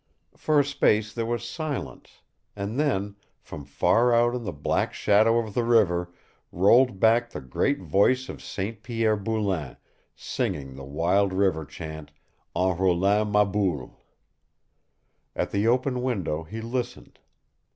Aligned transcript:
For 0.35 0.59
a 0.61 0.65
space 0.65 1.13
there 1.13 1.27
was 1.27 1.47
silence, 1.47 2.23
and 2.55 2.79
then, 2.79 3.17
from 3.39 3.65
far 3.65 4.11
out 4.15 4.33
in 4.33 4.45
the 4.45 4.51
black 4.51 4.95
shadow 4.95 5.37
of 5.37 5.53
the 5.53 5.63
river, 5.63 6.11
rolled 6.51 6.99
back 6.99 7.29
the 7.29 7.39
great 7.39 7.77
voice 7.79 8.27
of 8.27 8.41
St. 8.41 8.81
Pierre 8.81 9.15
Boulain 9.15 9.77
singing 10.15 10.73
the 10.75 10.83
wild 10.83 11.31
river 11.33 11.65
chant, 11.65 12.09
"En 12.55 12.75
Roulant 12.79 13.29
ma 13.29 13.45
Boule." 13.45 13.95
At 15.35 15.51
the 15.51 15.67
open 15.67 16.01
window 16.01 16.45
he 16.45 16.61
listened. 16.61 17.19